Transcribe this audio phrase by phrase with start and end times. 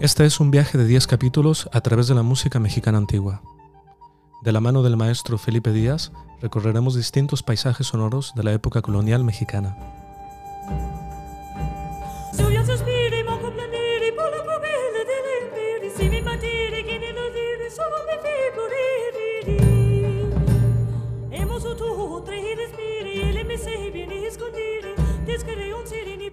[0.00, 3.42] Este es un viaje de 10 capítulos a través de la música mexicana antigua.
[4.42, 9.24] De la mano del maestro Felipe Díaz, recorreremos distintos paisajes sonoros de la época colonial
[9.24, 9.99] mexicana.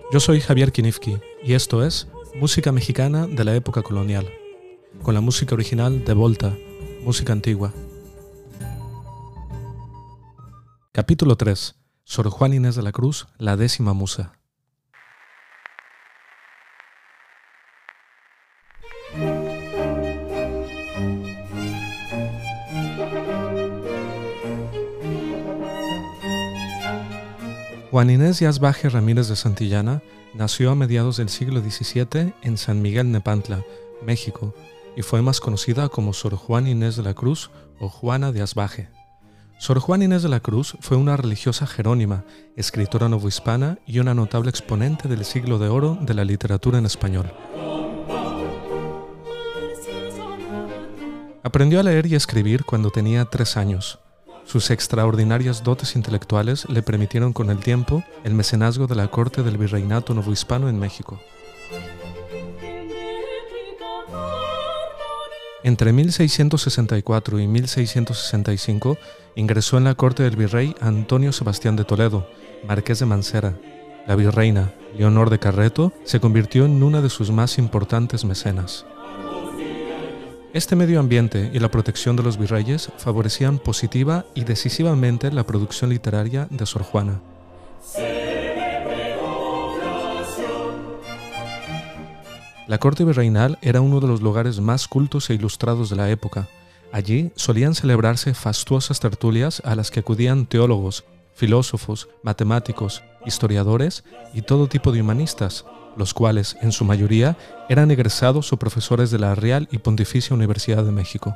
[0.10, 2.08] Yo soy Javier Kinifki y esto es
[2.40, 4.30] Música mexicana de la época colonial,
[5.02, 6.56] con la música original de Volta,
[7.04, 7.74] música antigua.
[10.94, 11.76] Capítulo 3.
[12.06, 14.37] Sor Juan Inés de la Cruz, la décima musa.
[27.98, 30.04] Juan Inés Díaz Baje Ramírez de Santillana
[30.36, 33.64] nació a mediados del siglo XVII en San Miguel Nepantla,
[34.06, 34.54] México,
[34.96, 38.90] y fue más conocida como Sor Juan Inés de la Cruz o Juana de Asbaje.
[39.58, 42.24] Sor Juan Inés de la Cruz fue una religiosa jerónima,
[42.56, 47.34] escritora novohispana y una notable exponente del siglo de oro de la literatura en español.
[51.42, 53.98] Aprendió a leer y escribir cuando tenía tres años.
[54.48, 59.58] Sus extraordinarias dotes intelectuales le permitieron con el tiempo el mecenazgo de la corte del
[59.58, 61.20] virreinato novohispano en México.
[65.64, 68.98] Entre 1664 y 1665
[69.36, 72.26] ingresó en la corte del virrey Antonio Sebastián de Toledo,
[72.66, 73.54] marqués de Mancera.
[74.08, 78.86] La virreina, Leonor de Carreto, se convirtió en una de sus más importantes mecenas.
[80.58, 85.92] Este medio ambiente y la protección de los virreyes favorecían positiva y decisivamente la producción
[85.92, 87.22] literaria de Sor Juana.
[92.66, 96.48] La corte virreinal era uno de los lugares más cultos e ilustrados de la época.
[96.92, 104.04] Allí solían celebrarse fastuosas tertulias a las que acudían teólogos, filósofos, matemáticos, historiadores
[104.34, 105.66] y todo tipo de humanistas,
[105.98, 107.38] los cuales, en su mayoría,
[107.70, 111.36] eran egresados o profesores de la Real y Pontificia Universidad de México.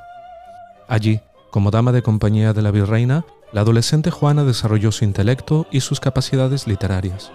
[0.87, 5.81] Allí, como dama de compañía de la virreina, la adolescente Juana desarrolló su intelecto y
[5.81, 7.31] sus capacidades literarias.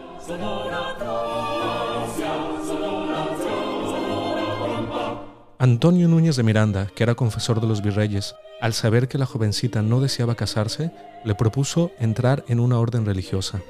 [5.58, 9.82] Antonio Núñez de Miranda, que era confesor de los virreyes, al saber que la jovencita
[9.82, 10.90] no deseaba casarse,
[11.24, 13.60] le propuso entrar en una orden religiosa.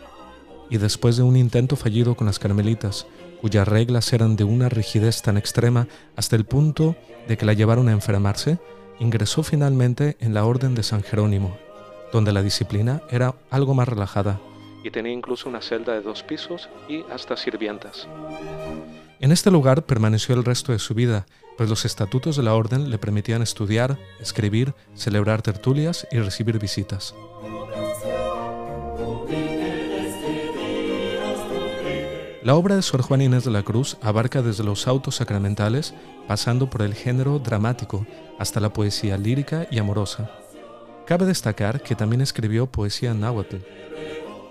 [0.71, 3.07] Y después de un intento fallido con las carmelitas,
[3.41, 6.97] cuyas reglas eran de una rigidez tan extrema hasta el punto
[7.29, 8.59] de que la llevaron a enfermarse,
[8.99, 11.57] ingresó finalmente en la Orden de San Jerónimo,
[12.13, 14.41] donde la disciplina era algo más relajada
[14.87, 18.07] y tenía incluso una celda de dos pisos y hasta sirvientas.
[19.19, 21.27] En este lugar permaneció el resto de su vida,
[21.57, 27.17] pues los estatutos de la orden le permitían estudiar, escribir, celebrar tertulias y recibir visitas.
[32.47, 35.95] La obra de Sor Juan Inés de la Cruz abarca desde los autos sacramentales,
[36.29, 38.07] pasando por el género dramático,
[38.39, 40.31] hasta la poesía lírica y amorosa.
[41.09, 43.57] Cabe destacar que también escribió poesía náhuatl.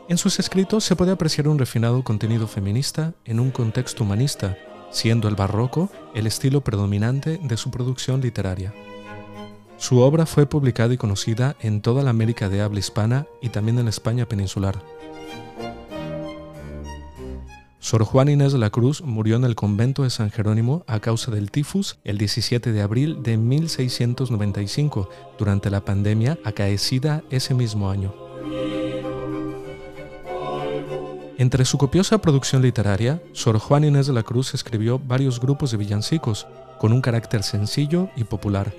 [0.09, 4.57] En sus escritos se puede apreciar un refinado contenido feminista en un contexto humanista,
[4.91, 8.73] siendo el barroco el estilo predominante de su producción literaria.
[9.77, 13.79] Su obra fue publicada y conocida en toda la América de habla hispana y también
[13.79, 14.83] en España peninsular.
[17.85, 21.29] Sor Juan Inés de la Cruz murió en el convento de San Jerónimo a causa
[21.29, 25.07] del tifus el 17 de abril de 1695,
[25.37, 28.11] durante la pandemia acaecida ese mismo año.
[31.37, 35.77] Entre su copiosa producción literaria, Sor Juan Inés de la Cruz escribió varios grupos de
[35.77, 36.47] villancicos,
[36.79, 38.73] con un carácter sencillo y popular.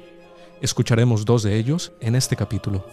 [0.60, 2.84] Escucharemos dos de ellos en este capítulo.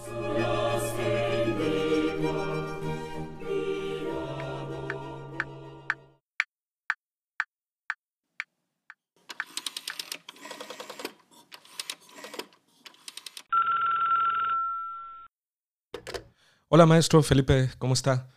[16.76, 18.32] Hola maestro Felipe, ¿cómo está?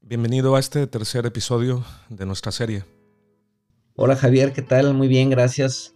[0.00, 2.84] Bienvenido a este tercer episodio de nuestra serie.
[3.96, 4.94] Hola Javier, ¿qué tal?
[4.94, 5.94] Muy bien, gracias.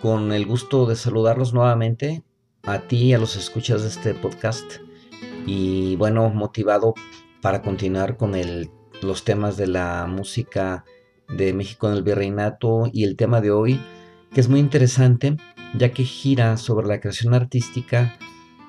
[0.00, 2.22] Con el gusto de saludarlos nuevamente
[2.62, 4.74] a ti y a los escuchas de este podcast.
[5.44, 6.94] Y bueno, motivado
[7.40, 8.34] para continuar con
[9.02, 10.84] los temas de la música
[11.26, 13.80] de México en el Virreinato y el tema de hoy,
[14.32, 15.36] que es muy interesante,
[15.76, 18.16] ya que gira sobre la creación artística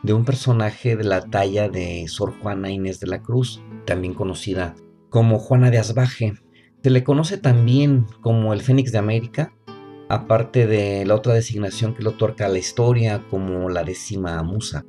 [0.04, 4.76] de un personaje de la talla de Sor Juana Inés de la Cruz, también conocida
[5.10, 6.34] como Juana de Asbaje.
[6.84, 9.54] Se le conoce también como el Fénix de América,
[10.10, 14.86] aparte de la otra designación que le otorga la historia como la décima musa.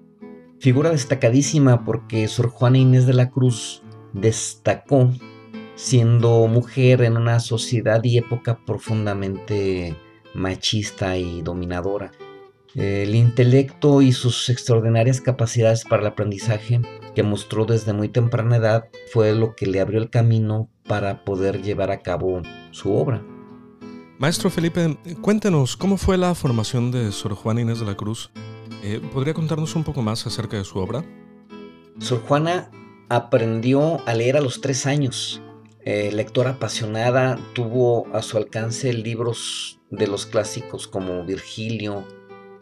[0.59, 3.83] Figura destacadísima porque Sor Juana Inés de la Cruz
[4.13, 5.11] destacó
[5.77, 9.97] siendo mujer en una sociedad y época profundamente
[10.35, 12.13] machista y dominadora.
[12.75, 16.81] El intelecto y sus extraordinarias capacidades para el aprendizaje
[17.15, 21.63] que mostró desde muy temprana edad fue lo que le abrió el camino para poder
[21.63, 22.43] llevar a cabo
[22.73, 23.23] su obra.
[24.19, 28.31] Maestro Felipe, cuéntenos cómo fue la formación de Sor Juana Inés de la Cruz.
[28.83, 31.05] Eh, ¿Podría contarnos un poco más acerca de su obra?
[31.99, 32.71] Sor Juana
[33.09, 35.41] aprendió a leer a los tres años.
[35.85, 42.07] Eh, lectora apasionada, tuvo a su alcance libros de los clásicos como Virgilio,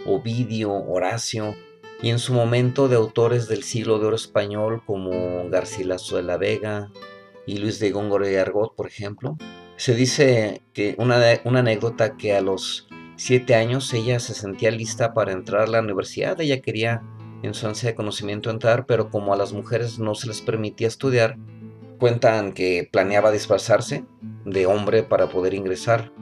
[0.06, 1.54] Ovidio, Horacio,
[2.02, 6.37] y en su momento de autores del siglo de oro español como Garcilaso de la
[6.37, 6.90] Vega
[7.46, 9.37] y Luis de Góngora de Argot, por ejemplo.
[9.76, 15.14] Se dice que una, una anécdota que a los siete años ella se sentía lista
[15.14, 17.02] para entrar a la universidad, ella quería
[17.43, 20.88] en su ansia de conocimiento entrar, pero como a las mujeres no se les permitía
[20.88, 21.37] estudiar,
[21.98, 24.05] cuentan que planeaba disfrazarse
[24.44, 26.12] de hombre para poder ingresar.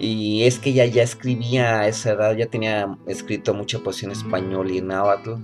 [0.00, 4.12] Y es que ella ya escribía a esa edad, ya tenía escrito mucha poesía en
[4.12, 5.34] español y en náhuatl,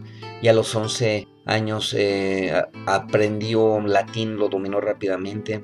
[0.41, 2.53] y a los 11 años eh,
[2.87, 5.63] aprendió latín, lo dominó rápidamente.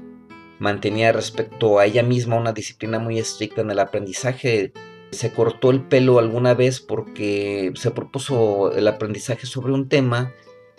[0.58, 4.72] Mantenía respecto a ella misma una disciplina muy estricta en el aprendizaje.
[5.10, 10.32] Se cortó el pelo alguna vez porque se propuso el aprendizaje sobre un tema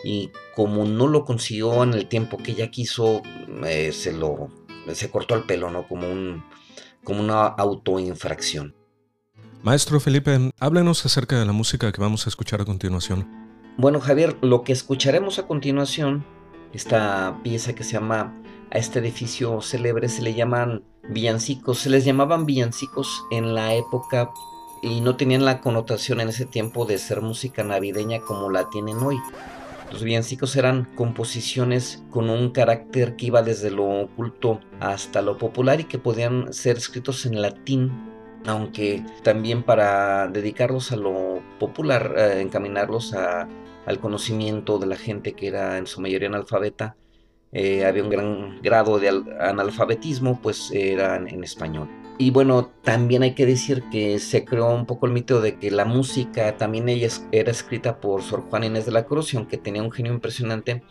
[0.04, 3.24] y como no lo consiguió en el tiempo que ella quiso,
[3.66, 4.50] eh, se lo
[4.92, 5.88] se cortó el pelo, ¿no?
[5.88, 6.44] Como un
[7.04, 8.76] como una autoinfracción.
[9.64, 13.28] Maestro Felipe, háblenos acerca de la música que vamos a escuchar a continuación.
[13.78, 16.26] Bueno, Javier, lo que escucharemos a continuación,
[16.74, 18.34] esta pieza que se llama
[18.72, 21.80] a este edificio célebre, se le llaman villancicos.
[21.80, 24.32] Se les llamaban villancicos en la época
[24.82, 28.98] y no tenían la connotación en ese tiempo de ser música navideña como la tienen
[28.98, 29.18] hoy.
[29.94, 35.82] Los villancicos eran composiciones con un carácter que iba desde lo oculto hasta lo popular
[35.82, 37.92] y que podían ser escritos en latín,
[38.48, 45.46] aunque también para dedicarlos a lo popular, eh, encaminarlos al conocimiento de la gente que
[45.46, 46.96] era en su mayoría analfabeta,
[47.52, 49.10] eh, había un gran grado de
[49.40, 52.03] analfabetismo, pues eran en español.
[52.18, 55.72] Y bueno, también hay que decir que se creó un poco el mito de que
[55.72, 59.58] la música también ella era escrita por Sor Juana Inés de la Cruz y aunque
[59.58, 60.84] tenía un genio impresionante,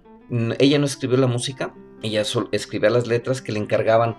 [0.58, 4.16] ella no escribió la música, ella escribía las letras que le encargaban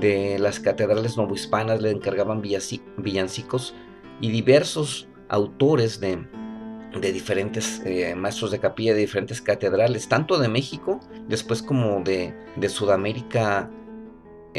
[0.00, 3.74] de las catedrales novohispanas, le encargaban villancicos
[4.20, 6.24] y diversos autores de,
[7.12, 12.34] diferentes eh, maestros de capilla de diferentes catedrales, tanto de México, después como de
[12.68, 13.70] Sudamérica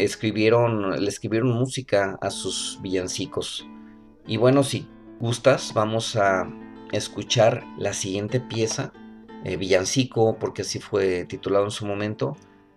[0.04, 3.68] escribieron, le escribieron música a sus villancicos.
[4.26, 4.88] Y bueno, si
[5.20, 6.48] gustas, vamos a
[6.92, 8.94] escuchar la siguiente pieza,
[9.44, 12.36] eh, Villancico, porque así fue titulado en su momento,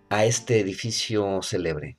[0.09, 1.97] a este edificio célebre.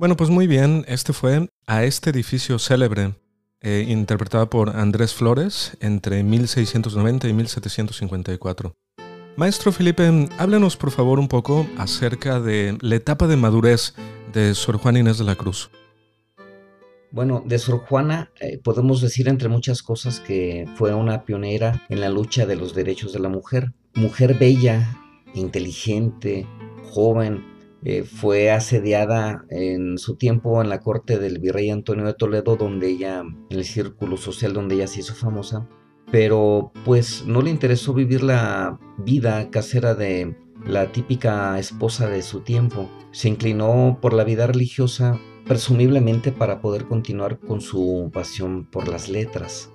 [0.00, 3.16] Bueno, pues muy bien, este fue a este edificio célebre,
[3.60, 8.74] eh, interpretada por Andrés Flores entre 1690 y 1754.
[9.36, 13.92] Maestro Felipe, háblenos por favor un poco acerca de la etapa de madurez
[14.32, 15.70] de Sor Juana Inés de la Cruz.
[17.10, 22.00] Bueno, de Sor Juana eh, podemos decir entre muchas cosas que fue una pionera en
[22.00, 23.74] la lucha de los derechos de la mujer.
[23.96, 24.96] Mujer bella,
[25.34, 26.46] inteligente,
[26.84, 27.49] joven,
[27.82, 32.88] eh, fue asediada en su tiempo en la corte del virrey Antonio de Toledo, donde
[32.90, 35.66] ella, en el círculo social donde ella se hizo famosa,
[36.10, 42.40] pero pues no le interesó vivir la vida casera de la típica esposa de su
[42.40, 42.90] tiempo.
[43.12, 49.08] Se inclinó por la vida religiosa presumiblemente para poder continuar con su pasión por las
[49.08, 49.72] letras.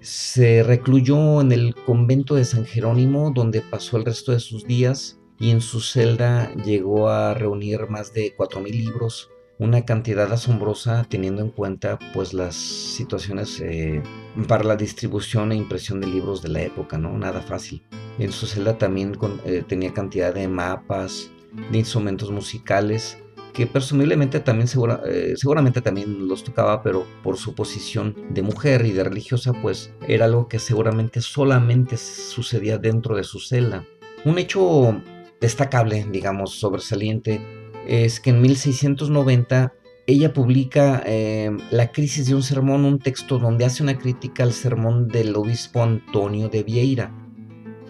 [0.00, 5.20] Se recluyó en el convento de San Jerónimo, donde pasó el resto de sus días,
[5.38, 11.42] y en su celda llegó a reunir más de 4.000 libros, una cantidad asombrosa teniendo
[11.42, 14.02] en cuenta pues las situaciones eh,
[14.48, 17.16] para la distribución e impresión de libros de la época, ¿no?
[17.16, 17.82] Nada fácil.
[18.18, 21.30] En su celda también eh, tenía cantidad de mapas,
[21.70, 23.18] de instrumentos musicales,
[23.52, 24.68] que presumiblemente también
[25.06, 29.92] eh, seguramente también los tocaba, pero por su posición de mujer y de religiosa, pues
[30.08, 33.86] era algo que seguramente solamente sucedía dentro de su celda.
[34.24, 35.00] Un hecho
[35.44, 37.40] destacable, digamos, sobresaliente,
[37.86, 39.74] es que en 1690
[40.06, 44.52] ella publica eh, La crisis de un sermón, un texto donde hace una crítica al
[44.52, 47.14] sermón del obispo Antonio de Vieira.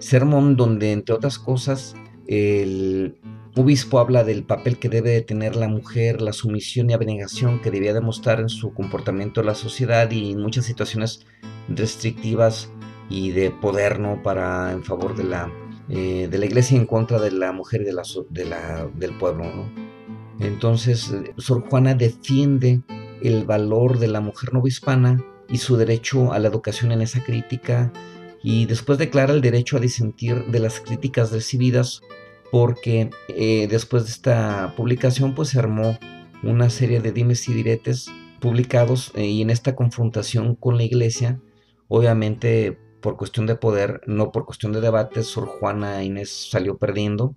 [0.01, 1.95] Sermón donde, entre otras cosas,
[2.27, 3.19] el
[3.57, 7.71] obispo habla del papel que debe de tener la mujer, la sumisión y abnegación que
[7.71, 11.25] debía demostrar en su comportamiento en la sociedad y en muchas situaciones
[11.69, 12.69] restrictivas
[13.09, 14.23] y de poder, ¿no?
[14.25, 15.53] Para, en favor de la,
[15.89, 19.45] eh, de la iglesia en contra de la mujer y de la, del pueblo,
[20.41, 22.83] Entonces, Sor Juana defiende
[23.23, 27.93] el valor de la mujer novohispana y su derecho a la educación en esa crítica
[28.43, 32.03] y después declara el derecho a disentir de las críticas recibidas
[32.51, 35.99] porque eh, después de esta publicación pues se armó
[36.43, 38.11] una serie de dimes y diretes
[38.41, 41.41] publicados eh, y en esta confrontación con la iglesia,
[41.89, 47.37] obviamente por cuestión de poder, no por cuestión de debate, Sor Juana Inés salió perdiendo.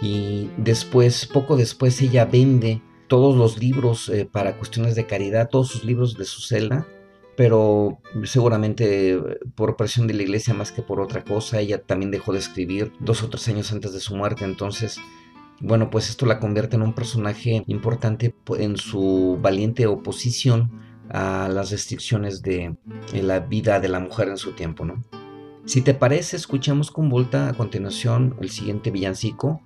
[0.00, 5.68] Y después, poco después, ella vende todos los libros eh, para cuestiones de caridad, todos
[5.68, 6.88] sus libros de su celda,
[7.36, 9.20] pero seguramente
[9.54, 12.90] por presión de la iglesia más que por otra cosa, ella también dejó de escribir
[12.98, 14.98] dos o tres años antes de su muerte, entonces,
[15.60, 21.70] bueno, pues esto la convierte en un personaje importante en su valiente oposición a las
[21.70, 22.76] restricciones de,
[23.12, 25.04] la vida de la mujer en su tiempo, ¿no?
[25.64, 29.62] Si te parece, escuchamos con Volta a continuación el siguiente villancico,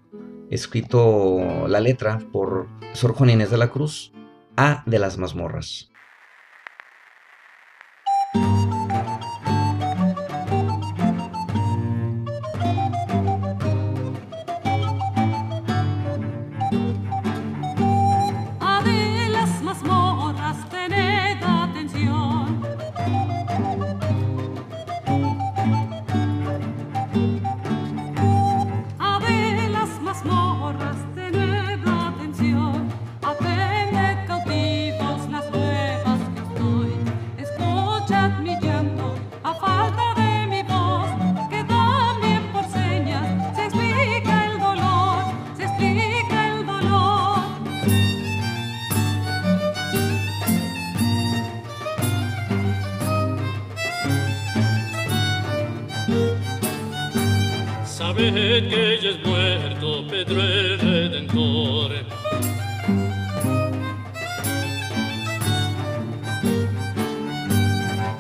[0.49, 4.13] escrito la letra por Sor Juan Inés de la Cruz,
[4.57, 5.90] A de las mazmorras.
[58.21, 61.91] Que ella es muerto, Pedro el Redentor.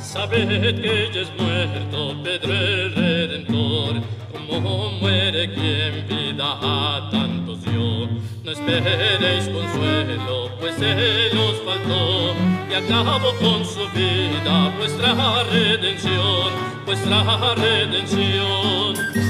[0.00, 4.02] Sabed que ella es muerto, Pedro el Redentor,
[4.33, 8.09] como muere quien vida a tantos dio.
[8.42, 12.35] No esperéis consuelo, pues se los faltó,
[12.71, 16.52] y acabó con su vida vuestra redención,
[16.87, 19.29] vuestra redención.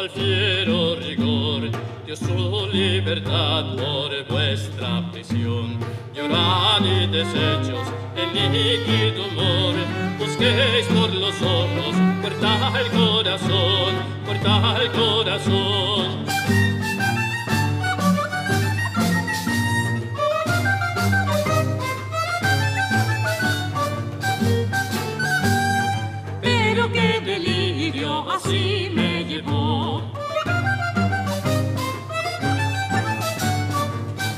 [0.00, 1.70] Al fiero rigor,
[2.06, 5.78] dio su libertad por vuestra prisión.
[6.14, 9.74] Llorad y desechos el líquido humor,
[10.18, 13.92] busquéis por los ojos, puerta al corazón,
[14.24, 16.24] puerta al corazón.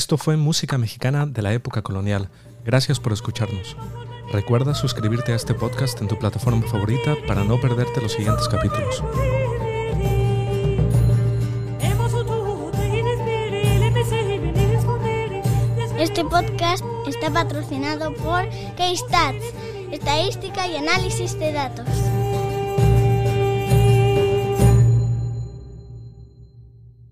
[0.00, 2.30] Esto fue música mexicana de la época colonial.
[2.64, 3.76] Gracias por escucharnos.
[4.32, 9.04] Recuerda suscribirte a este podcast en tu plataforma favorita para no perderte los siguientes capítulos.
[15.98, 19.44] Este podcast está patrocinado por K-Stats,
[19.92, 21.86] estadística y análisis de datos.